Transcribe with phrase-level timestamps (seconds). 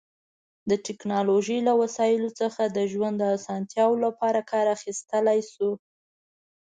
[0.69, 5.69] د ټیکنالوژی له وسایلو څخه د ژوند د اسانتیا لپاره کار اخیستلی شو